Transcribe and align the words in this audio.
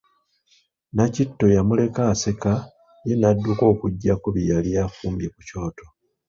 Nakitto 0.95 1.45
yamuleka 1.55 2.01
aseka 2.13 2.51
ye 3.07 3.13
n'adduka 3.17 3.63
okuggyako 3.73 4.27
bye 4.35 4.47
yali 4.51 4.71
afumba 4.85 5.25
ku 5.33 5.39
kyoto. 5.47 5.85